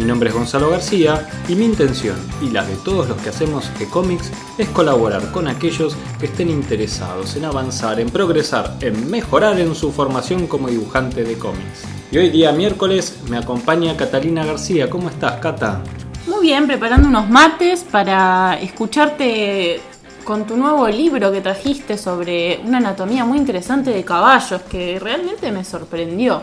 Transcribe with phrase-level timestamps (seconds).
[0.00, 3.70] Mi nombre es Gonzalo García y mi intención y la de todos los que hacemos
[3.78, 9.74] G-Comics es colaborar con aquellos que estén interesados en avanzar, en progresar, en mejorar en
[9.74, 11.84] su formación como dibujante de cómics.
[12.10, 14.88] Y hoy día miércoles me acompaña Catalina García.
[14.88, 15.82] ¿Cómo estás, Cata?
[16.26, 19.82] Muy bien, preparando unos mates para escucharte
[20.24, 25.52] con tu nuevo libro que trajiste sobre una anatomía muy interesante de caballos que realmente
[25.52, 26.40] me sorprendió.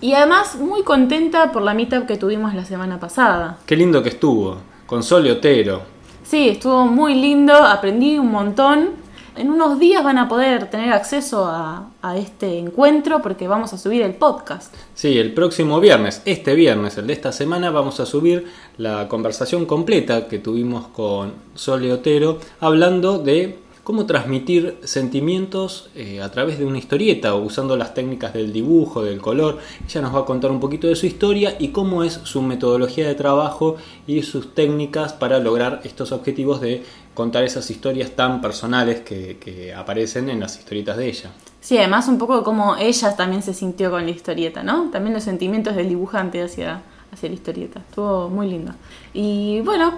[0.00, 3.58] Y además muy contenta por la meetup que tuvimos la semana pasada.
[3.66, 5.82] Qué lindo que estuvo, con Sol y Otero.
[6.22, 8.90] Sí, estuvo muy lindo, aprendí un montón.
[9.34, 13.78] En unos días van a poder tener acceso a, a este encuentro porque vamos a
[13.78, 14.74] subir el podcast.
[14.94, 19.64] Sí, el próximo viernes, este viernes, el de esta semana, vamos a subir la conversación
[19.64, 23.58] completa que tuvimos con Sol y Otero hablando de
[23.88, 29.02] cómo transmitir sentimientos eh, a través de una historieta o usando las técnicas del dibujo,
[29.02, 29.60] del color.
[29.86, 33.08] Ella nos va a contar un poquito de su historia y cómo es su metodología
[33.08, 39.00] de trabajo y sus técnicas para lograr estos objetivos de contar esas historias tan personales
[39.00, 41.30] que, aparecen en las historietas de ella.
[41.62, 44.90] Sí, además un poco cómo ella también se sintió con la historieta, ¿no?
[44.90, 47.80] También los sentimientos del dibujante hacia, hacia la historieta.
[47.80, 48.74] Estuvo muy lindo.
[49.14, 49.94] Y bueno,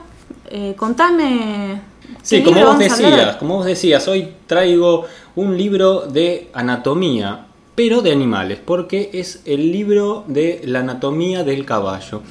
[0.48, 1.80] eh, contame.
[2.22, 8.02] Sí, ¿qué como vos decías, como vos decías, hoy traigo un libro de anatomía, pero
[8.02, 12.22] de animales, porque es el libro de la anatomía del caballo.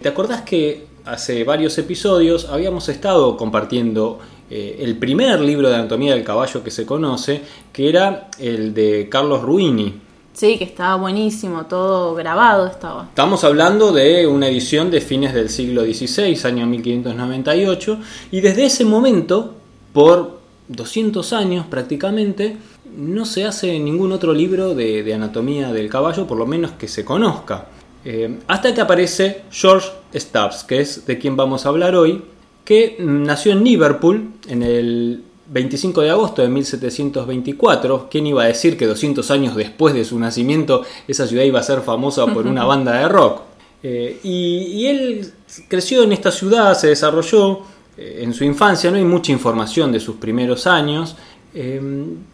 [0.00, 4.18] ¿Te acordás que hace varios episodios habíamos estado compartiendo
[4.50, 9.08] eh, el primer libro de anatomía del caballo que se conoce, que era el de
[9.10, 10.05] Carlos Ruini?
[10.36, 13.04] Sí, que estaba buenísimo, todo grabado estaba.
[13.04, 17.98] Estamos hablando de una edición de fines del siglo XVI, año 1598,
[18.32, 19.54] y desde ese momento,
[19.94, 22.58] por 200 años prácticamente,
[22.98, 27.02] no se hace ningún otro libro de, anatomía del caballo, por lo menos que se
[27.02, 27.68] conozca.
[28.04, 32.22] Eh, hasta que aparece George Stubbs, que es de quien vamos a hablar hoy,
[32.62, 38.08] que nació en Liverpool en el 25 de agosto de 1724.
[38.10, 41.62] ¿Quién iba a decir que 200 años después de su nacimiento esa ciudad iba a
[41.62, 43.42] ser famosa por una banda de rock?
[43.82, 45.32] Eh, y, y él
[45.68, 47.60] creció en esta ciudad, se desarrolló
[47.96, 51.16] eh, en su infancia, no hay mucha información de sus primeros años,
[51.54, 51.80] eh,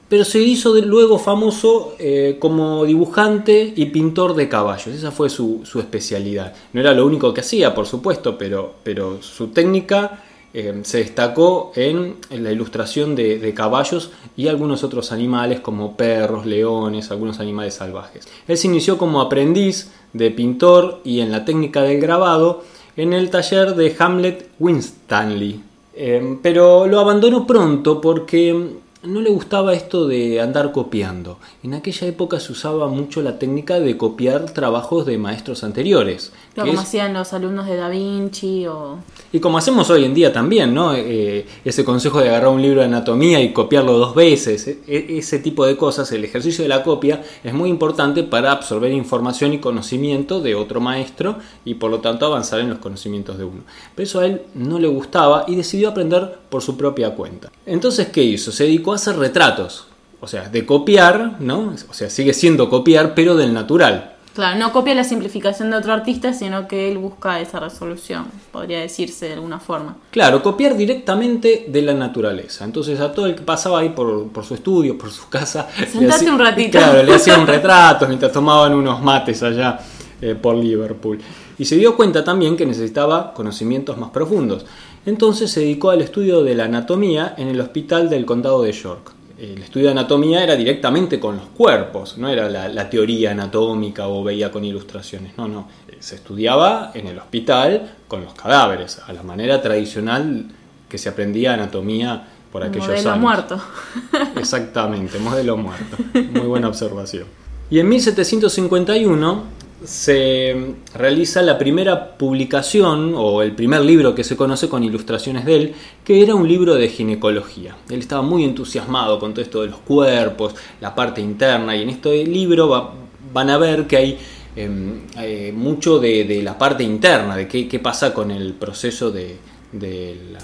[0.09, 1.95] pero se hizo de- luego famoso
[2.39, 4.89] como dibujante y pintor de caballos.
[4.89, 6.55] Esa fue su, su especialidad.
[6.73, 10.23] No era lo único que hacía, por supuesto, pero, pero su técnica
[10.55, 15.97] eh, se destacó en, en la ilustración de, de caballos y algunos otros animales como
[15.97, 18.27] perros, leones, algunos animales salvajes.
[18.47, 22.65] Él se inició como aprendiz de pintor y en la técnica del grabado
[22.97, 25.63] en el taller de Hamlet Winstanley.
[25.95, 31.39] Eh, pero lo abandonó pronto porque no le gustaba esto de andar copiando.
[31.63, 36.33] En aquella época se usaba mucho la técnica de copiar trabajos de maestros anteriores.
[36.55, 38.99] Pero como es- hacían los alumnos de Da Vinci o...
[39.33, 40.95] y como hacemos hoy en día también, ¿no?
[40.95, 45.19] Eh, ese consejo de agarrar un libro de anatomía y copiarlo dos veces, e- e-
[45.19, 49.55] ese tipo de cosas, el ejercicio de la copia es muy importante para absorber información
[49.55, 53.63] y conocimiento de otro maestro y por lo tanto avanzar en los conocimientos de uno.
[53.95, 57.51] Pero eso a él no le gustaba y decidió aprender por su propia cuenta.
[57.65, 58.53] Entonces, ¿qué hizo?
[58.53, 59.87] Se dedicó a hacer retratos.
[60.21, 61.75] O sea, de copiar, ¿no?
[61.91, 64.12] O sea, sigue siendo copiar, pero del natural.
[64.35, 68.81] Claro, no copia la simplificación de otro artista, sino que él busca esa resolución, podría
[68.81, 69.97] decirse de alguna forma.
[70.11, 72.65] Claro, copiar directamente de la naturaleza.
[72.65, 75.69] Entonces a todo el que pasaba ahí por, por su estudio, por su casa...
[75.77, 76.79] Sentate hacía- un ratito.
[76.79, 79.79] Claro, le hacían retratos mientras tomaban unos mates allá
[80.21, 81.19] eh, por Liverpool.
[81.59, 84.65] Y se dio cuenta también que necesitaba conocimientos más profundos.
[85.05, 89.13] Entonces se dedicó al estudio de la anatomía en el hospital del condado de York.
[89.43, 94.07] El estudio de anatomía era directamente con los cuerpos, no era la, la teoría anatómica
[94.07, 95.69] o veía con ilustraciones, no, no.
[95.99, 100.47] Se estudiaba en el hospital con los cadáveres, a la manera tradicional
[100.89, 102.23] que se aprendía anatomía
[102.53, 103.21] por aquellos Modelo años.
[103.21, 103.61] muerto.
[104.37, 105.97] Exactamente, modelo muerto.
[106.15, 107.25] Muy buena observación.
[107.69, 109.43] Y en 1751
[109.85, 115.57] se realiza la primera publicación o el primer libro que se conoce con ilustraciones de
[115.57, 115.75] él,
[116.05, 117.77] que era un libro de ginecología.
[117.89, 121.91] Él estaba muy entusiasmado con todo esto de los cuerpos, la parte interna, y en
[121.91, 122.93] este libro va-
[123.33, 124.19] van a ver que hay
[124.55, 124.71] eh,
[125.19, 129.37] eh, mucho de, la parte interna, de qué, pasa con el proceso de,
[129.73, 130.41] de la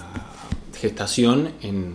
[0.81, 1.95] gestación en,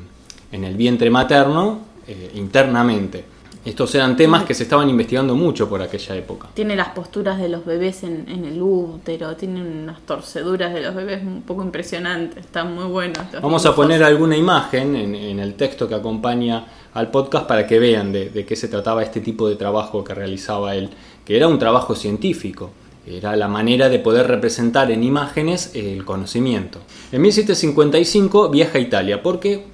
[0.52, 3.33] en el vientre materno eh, internamente.
[3.66, 6.50] Estos eran temas que se estaban investigando mucho por aquella época.
[6.54, 11.24] Tiene las posturas de los bebés en, el útero, tiene unas torceduras de los bebés
[11.24, 13.20] un poco impresionantes, están muy buenos.
[13.42, 18.12] Vamos a poner alguna imagen en, el texto que acompaña al podcast para que vean
[18.12, 20.90] de, qué se trataba este tipo de trabajo que realizaba él,
[21.24, 22.72] que era un trabajo científico.
[23.08, 26.80] Era la manera de poder representar en imágenes el conocimiento.
[27.14, 29.66] En 1755 viaja a Italia porque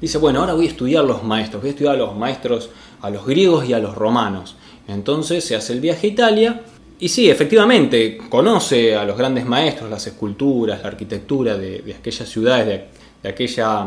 [0.00, 3.10] dice, bueno, ahora voy a estudiar los maestros, voy a estudiar a los maestros a
[3.10, 4.56] los griegos y a los romanos.
[4.86, 6.62] Entonces se hace el viaje a Italia
[7.00, 12.82] y sí, efectivamente, conoce a los grandes maestros, las esculturas, la arquitectura de, aquellas ciudades,
[13.22, 13.86] de, aquella,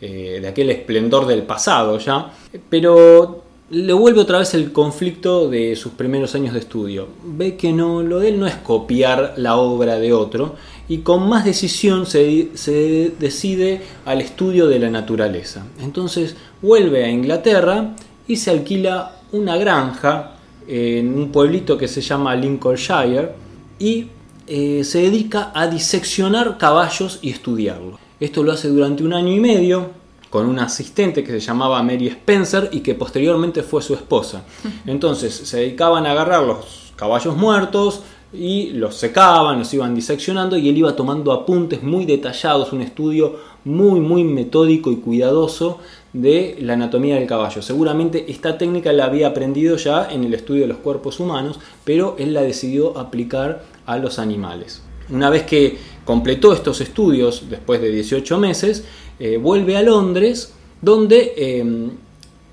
[0.00, 2.32] eh, de aquel esplendor del pasado ya,
[2.70, 7.08] pero le vuelve otra vez el conflicto de sus primeros años de estudio.
[7.24, 10.54] Ve que no, lo de él no es copiar la obra de otro
[10.88, 15.66] y con más decisión se decide al estudio de la naturaleza.
[15.80, 17.94] Entonces vuelve a Inglaterra
[18.30, 20.34] y se alquila una granja
[20.68, 23.32] en un pueblito que se llama Lincolnshire
[23.76, 24.06] y
[24.46, 27.98] eh, se dedica a diseccionar caballos y estudiarlos.
[28.20, 29.90] Esto lo hace durante un año y medio
[30.30, 34.44] con una asistente que se llamaba Mary Spencer y que posteriormente fue su esposa.
[34.86, 40.68] Entonces se dedicaban a agarrar los caballos muertos y los secaban, los iban diseccionando y
[40.68, 45.78] él iba tomando apuntes muy detallados, un estudio muy muy metódico y cuidadoso
[46.12, 47.62] de la anatomía del caballo.
[47.62, 52.16] Seguramente esta técnica la había aprendido ya en el estudio de los cuerpos humanos, pero
[52.18, 54.82] él la decidió aplicar a los animales.
[55.10, 58.84] Una vez que completó estos estudios, después de 18 meses,
[59.18, 61.90] eh, vuelve a Londres, donde eh,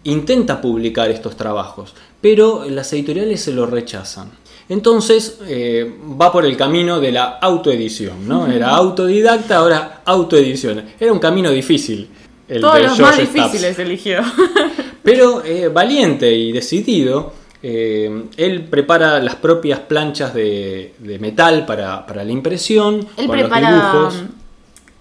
[0.03, 4.31] intenta publicar estos trabajos, pero las editoriales se lo rechazan.
[4.69, 8.47] Entonces eh, va por el camino de la autoedición, ¿no?
[8.47, 10.83] Era autodidacta, ahora autoedición.
[10.99, 12.09] Era un camino difícil
[12.47, 14.21] todos los más difíciles eligió.
[15.03, 17.33] Pero eh, valiente y decidido,
[17.63, 24.09] eh, él prepara las propias planchas de, metal para, la impresión, él prepara,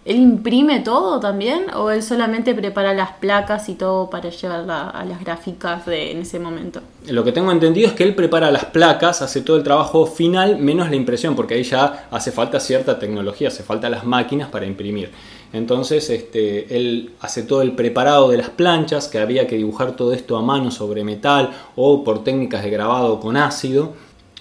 [0.06, 5.04] ¿Él imprime todo también o él solamente prepara las placas y todo para llevar a
[5.04, 6.80] las gráficas de, en ese momento?
[7.08, 10.58] Lo que tengo entendido es que él prepara las placas, hace todo el trabajo final
[10.60, 14.64] menos la impresión, porque ahí ya hace falta cierta tecnología, hace falta las máquinas para
[14.64, 15.10] imprimir.
[15.52, 20.12] Entonces este, él hace todo el preparado de las planchas, que había que dibujar todo
[20.12, 23.94] esto a mano sobre metal o por técnicas de grabado con ácido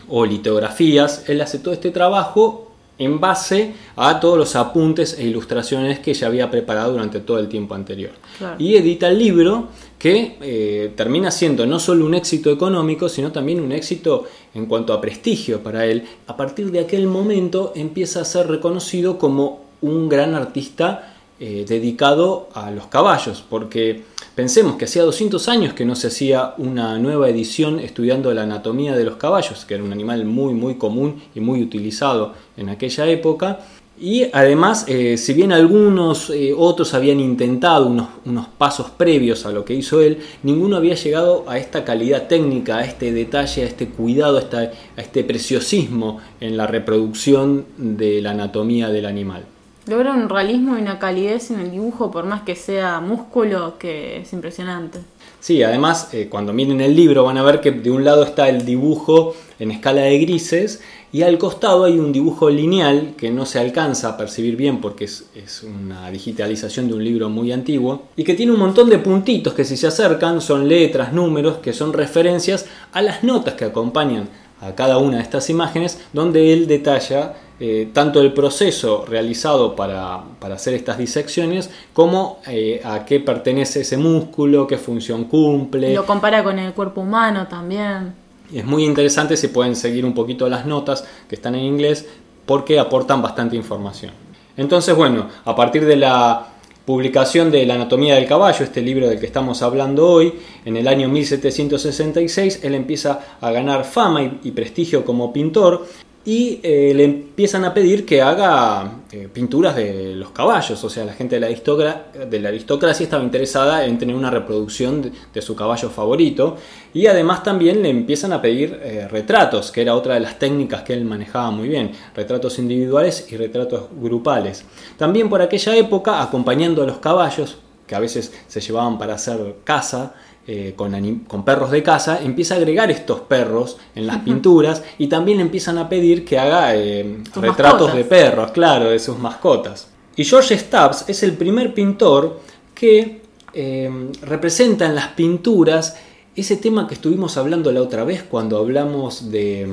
[0.08, 1.28] o litografías.
[1.28, 6.28] Él hace todo este trabajo en base a todos los apuntes e ilustraciones que ya
[6.28, 8.12] había preparado durante todo el tiempo anterior.
[8.58, 9.70] Y edita el libro
[10.00, 14.94] que eh, termina siendo no solo un éxito económico, sino también un éxito en cuanto
[14.94, 16.04] a prestigio para él.
[16.28, 22.50] A partir de aquel momento empieza a ser reconocido como un gran artista eh, dedicado
[22.54, 24.04] a los caballos, porque
[24.36, 28.96] pensemos que hacía 200 años que no se hacía una nueva edición estudiando la anatomía
[28.96, 33.08] de los caballos, que era un animal muy muy común y muy utilizado en aquella
[33.08, 33.60] época,
[33.98, 39.52] y además, eh, si bien algunos eh, otros habían intentado unos, unos, pasos previos a
[39.52, 43.66] lo que hizo él, ninguno había llegado a esta calidad técnica, a este detalle, a
[43.66, 49.46] este cuidado, a este preciosismo en la reproducción de la anatomía del animal.
[49.88, 54.22] Logra un realismo y una calidez en el dibujo, por más que sea músculo, que
[54.22, 55.00] es impresionante.
[55.40, 58.50] Sí, además, eh, cuando miren el libro van a ver que de un lado está
[58.50, 63.46] el dibujo en escala de grises y al costado hay un dibujo lineal que no
[63.46, 68.06] se alcanza a percibir bien porque es, es, una digitalización de un libro muy antiguo
[68.16, 71.74] y que tiene un montón de puntitos que si se acercan son letras, números, que
[71.74, 74.30] son referencias a las notas que acompañan
[74.62, 80.24] a cada una de estas imágenes donde él detalla eh, tanto el proceso realizado para,
[80.42, 85.94] hacer estas disecciones como eh, a qué pertenece ese músculo, qué función cumple.
[85.94, 88.14] Lo compara con el cuerpo humano también.
[88.54, 92.06] Es muy interesante si pueden seguir un poquito las notas que están en inglés
[92.46, 94.12] porque aportan bastante información.
[94.58, 96.48] Entonces, bueno, a partir de la
[96.86, 100.34] publicación de La anatomía del caballo, este libro del que estamos hablando hoy,
[100.66, 105.88] en el año 1766, él empieza a ganar fama y prestigio como pintor
[106.28, 111.06] y eh, le empiezan a pedir que haga eh, pinturas de los caballos, o sea,
[111.06, 116.58] la gente de la, aristocracia estaba interesada en tener una reproducción de, su caballo favorito.
[116.96, 120.82] Y además también le empiezan a pedir eh, retratos, que era otra de las técnicas
[120.82, 124.66] que él manejaba muy bien, retratos individuales y retratos grupales.
[124.98, 129.58] También por aquella época, acompañando a los caballos, que a veces se llevaban para hacer
[129.64, 130.16] caza,
[130.48, 135.38] eh, con, perros de casa, empieza a agregar estos perros en las pinturas y también
[135.40, 139.90] le empiezan a pedir que haga eh, retratos de perros, claro, de sus mascotas.
[140.16, 142.42] Y George Stubbs es el primer pintor
[142.76, 143.22] que
[143.54, 143.90] eh,
[144.22, 145.98] representa en las pinturas
[146.36, 149.68] ese tema que estuvimos hablando la otra vez cuando hablamos de,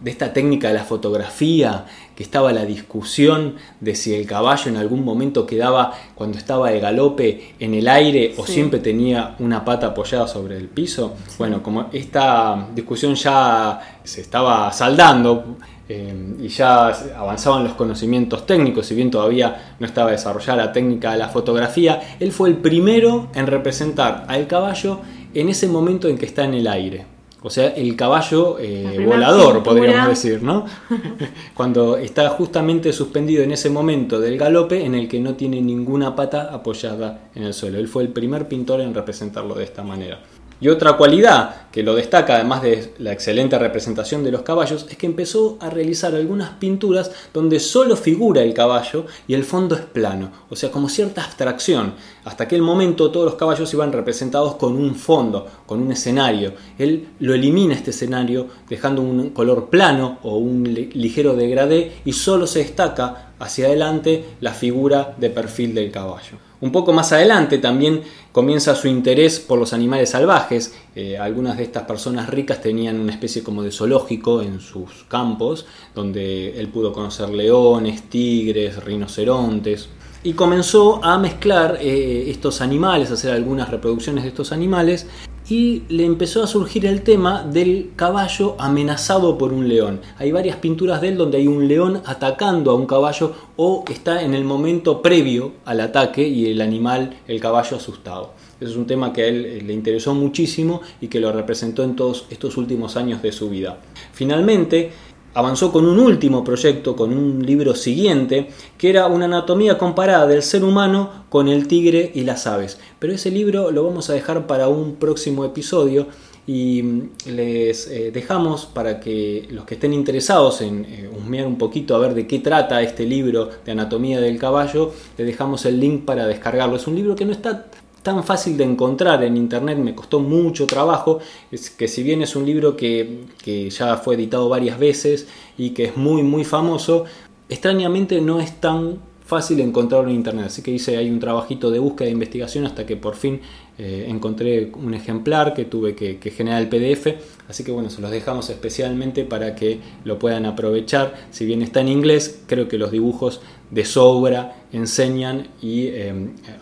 [0.00, 4.76] de esta técnica de la fotografía, que estaba la discusión de si el caballo en
[4.76, 8.52] algún momento quedaba, cuando estaba de galope, en el aire o Sí.
[8.54, 11.14] siempre tenía una pata apoyada sobre el piso.
[11.38, 15.56] Bueno, como esta discusión ya se estaba saldando
[15.88, 21.12] eh, y ya avanzaban los conocimientos técnicos, si bien todavía no estaba desarrollada la técnica
[21.12, 25.00] de la fotografía, él fue el primero en representar al caballo
[25.34, 27.13] en ese momento en que está en el aire.
[27.46, 29.62] O sea, el caballo eh, volador, pintura.
[29.62, 30.64] podríamos decir, ¿no?
[31.54, 36.16] Cuando está justamente suspendido en ese momento del galope en el que no tiene ninguna
[36.16, 37.76] pata apoyada en el suelo.
[37.78, 40.20] Él fue el primer pintor en representarlo de esta manera.
[40.64, 44.96] Y otra cualidad que lo destaca, además de la excelente representación de los caballos, es
[44.96, 49.82] que empezó a realizar algunas pinturas donde solo figura el caballo y el fondo es
[49.82, 51.92] plano, o sea, como cierta abstracción.
[52.24, 56.54] Hasta aquel momento todos los caballos iban representados con un fondo, con un escenario.
[56.78, 62.14] Él lo elimina este escenario dejando un color plano o un li- ligero degradé y
[62.14, 66.38] solo se destaca hacia adelante la figura de perfil del caballo.
[66.64, 68.00] Un poco más adelante también
[68.32, 70.74] comienza su interés por los animales salvajes.
[70.96, 75.66] Eh, algunas de estas personas ricas tenían una especie como de zoológico en sus campos,
[75.94, 79.90] donde él pudo conocer leones, tigres, rinocerontes.
[80.22, 85.06] Y comenzó a mezclar eh, estos animales, a hacer algunas reproducciones de estos animales.
[85.48, 90.00] Y le empezó a surgir el tema del caballo amenazado por un león.
[90.18, 94.22] Hay varias pinturas de él donde hay un león atacando a un caballo o está
[94.22, 98.32] en el momento previo al ataque y el animal, el caballo asustado.
[98.60, 101.82] Ese es un tema que a él eh, le interesó muchísimo y que lo representó
[101.82, 103.78] en todos estos últimos años de su vida.
[104.12, 104.92] Finalmente,
[105.34, 108.48] avanzó con un último proyecto, con un libro siguiente,
[108.78, 112.78] que era una anatomía comparada del ser humano con el tigre y las aves.
[112.98, 116.06] Pero ese libro lo vamos a dejar para un próximo episodio
[116.46, 121.58] y mm, les eh, dejamos para que los que estén interesados en eh, husmear un
[121.58, 125.80] poquito a ver de qué trata este libro de anatomía del caballo, les dejamos el
[125.80, 126.76] link para descargarlo.
[126.76, 127.66] Es un libro que no está
[128.04, 131.18] tan fácil de encontrar en internet, me costó mucho trabajo,
[131.50, 135.26] es que si bien es un libro que, que ya fue editado varias veces
[135.58, 137.06] y que es muy muy famoso,
[137.48, 141.78] extrañamente no es tan fácil encontrarlo en internet, así que hice ahí un trabajito de
[141.78, 143.40] búsqueda de investigación hasta que por fin
[143.78, 147.06] eh, encontré un ejemplar que tuve que, que generar el PDF,
[147.48, 151.80] así que bueno, se los dejamos especialmente para que lo puedan aprovechar, si bien está
[151.80, 153.40] en inglés, creo que los dibujos
[153.70, 156.12] de sobra enseñan y eh,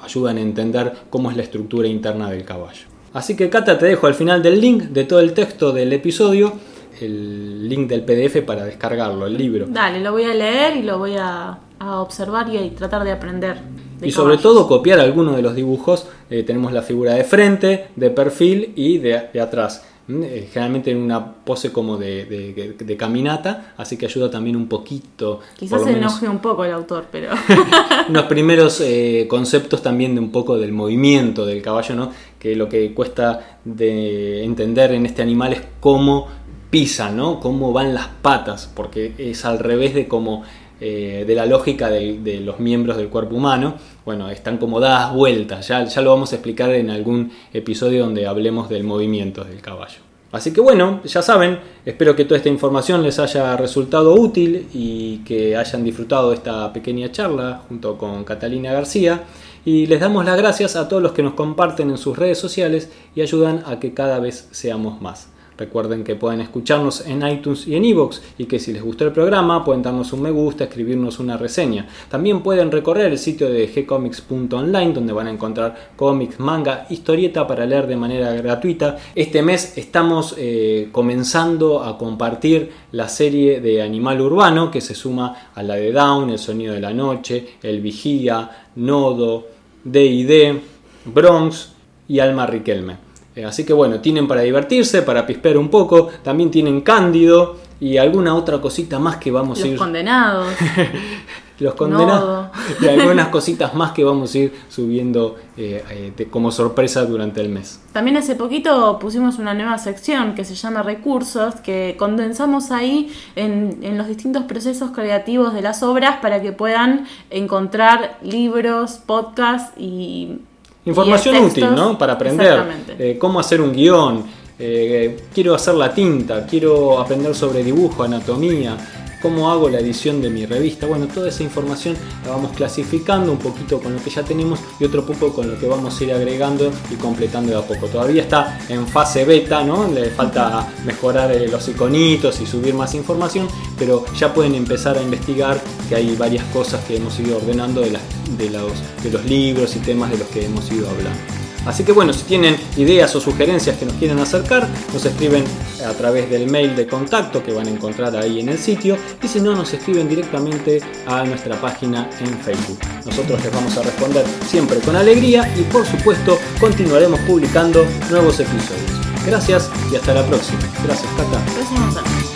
[0.03, 2.87] ayudan a entender cómo es la estructura interna del caballo.
[3.13, 6.53] Así que Cata, te dejo al final del link de todo el texto del episodio,
[7.01, 9.67] el link del PDF para descargarlo, el libro.
[9.69, 13.57] Dale, lo voy a leer y lo voy a, a observar y tratar de aprender.
[14.01, 14.43] de Y sobre caballos.
[14.43, 16.07] todo copiar algunos de los dibujos.
[16.31, 19.85] Eh, tenemos la figura de frente, de perfil y de, de atrás.
[20.09, 24.57] Mm, eh, Generalmente en una pose como de, de- de caminata, así que ayuda también
[24.57, 25.41] un poquito.
[25.57, 27.31] Quizás se enoje un poco el autor, pero
[28.09, 32.11] unos primeros eh, conceptos también de un poco del movimiento del caballo, ¿no?
[32.39, 36.27] Que lo que cuesta de entender en este animal es cómo
[36.71, 37.39] pisa, ¿no?
[37.39, 40.43] Cómo van las patas, porque es al revés de cómo
[40.85, 43.77] eh, de la lógica de, de los miembros del cuerpo humano.
[44.05, 45.69] Bueno, están como dadas vueltas.
[45.69, 50.01] Ya, ya lo vamos a explicar en algún episodio donde hablemos del movimiento del caballo.
[50.33, 55.19] Así que bueno, ya saben, espero que toda esta información les haya resultado útil y
[55.19, 59.23] que hayan disfrutado esta pequeña charla junto con Catalina García.
[59.65, 62.91] Y les damos las gracias a todos los que nos comparten en sus redes sociales
[63.15, 65.32] y ayudan a que cada vez seamos más.
[65.57, 69.13] Recuerden que pueden escucharnos en iTunes y en iVoox y que si les gustó el
[69.13, 71.87] programa pueden darnos un me gusta, escribirnos una reseña.
[72.09, 77.67] También pueden recorrer el sitio de gcomics.online donde van a encontrar cómics, manga, historieta para
[77.67, 78.97] leer de manera gratuita.
[79.15, 85.51] Este mes estamos eh, comenzando a compartir la serie de Animal Urbano que se suma
[85.55, 89.47] a la de Down, El Sonido de la Noche, El Vigía, Nodo,
[89.85, 90.61] D&D,
[91.07, 91.73] Bronx
[92.09, 93.12] y Alma Riquelme.
[93.35, 97.97] Eh, así que bueno, tienen para divertirse, para pispear un poco, también tienen Cándido y
[97.97, 99.77] alguna otra cosita más que vamos a los ir...
[99.79, 100.55] condenados.
[101.59, 102.51] los condenados Nodo.
[102.81, 107.41] y algunas cositas más que vamos a ir subiendo eh, eh, de- como sorpresa durante
[107.41, 107.81] el mes.
[107.93, 113.79] También hace poquito pusimos una nueva sección que se llama Recursos, que condensamos ahí en,
[113.83, 120.39] en los distintos procesos creativos de las obras para que puedan encontrar libros, podcasts y...
[120.85, 121.53] Información textos.
[121.53, 121.97] útil, ¿no?
[121.97, 122.65] Para aprender
[122.99, 124.25] eh, cómo hacer un guion,
[124.59, 128.77] eh, quiero hacer la tinta, quiero aprender sobre dibujo, anatomía,
[129.23, 130.87] cómo hago la edición de mi revista.
[130.87, 134.85] Bueno, toda esa información la vamos clasificando un poquito con lo que ya tenemos y
[134.85, 137.87] otro poco con lo que vamos a ir agregando y completando de a poco.
[137.87, 139.89] Todavía está en fase beta, ¿no?
[139.89, 143.47] Le falta mejorar eh, los iconitos y subir más información,
[143.79, 147.97] pero ya pueden empezar a investigar que hay varias cosas que hemos ido ordenando de,
[148.37, 148.73] de, los,
[149.03, 151.21] de los libros y temas de los que hemos ido hablando.
[151.67, 155.45] Así que bueno, si tienen ideas o sugerencias que nos quieren acercar, nos escriben
[155.87, 159.29] a través del mail de contacto que van a encontrar ahí en el sitio y
[159.29, 162.79] si no, nos escriben directamente a nuestra página en Facebook.
[163.07, 169.03] Nosotros les vamos a responder siempre con alegría y por supuesto continuaremos publicando nuevos episodios.
[169.25, 170.59] Gracias y hasta la próxima.
[170.85, 171.41] Gracias, Cata.
[171.55, 172.32] Gracias,